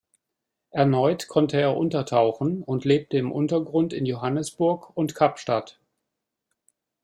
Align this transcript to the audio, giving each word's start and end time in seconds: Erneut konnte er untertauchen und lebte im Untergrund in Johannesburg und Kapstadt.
Erneut 0.71 1.27
konnte 1.27 1.61
er 1.61 1.77
untertauchen 1.77 2.63
und 2.63 2.85
lebte 2.85 3.19
im 3.19 3.31
Untergrund 3.31 3.93
in 3.93 4.07
Johannesburg 4.07 4.97
und 4.97 5.13
Kapstadt. 5.13 5.79